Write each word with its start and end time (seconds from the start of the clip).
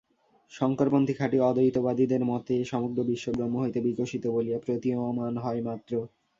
শঙ্করপন্থী 0.51 1.13
খাঁটি 1.13 1.37
অদ্বৈতবাদীদের 1.41 2.21
মতে 2.25 2.55
সমগ্র 2.65 2.99
বিশ্ব 3.09 3.27
ব্রহ্ম 3.31 3.55
হইতে 3.63 3.79
বিকশিত 3.87 4.23
বলিয়া 4.35 4.59
প্রতীয়মান 4.65 5.33
হয় 5.37 5.61
মাত্র। 5.67 5.91